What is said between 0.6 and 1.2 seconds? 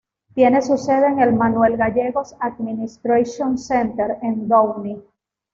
su sede en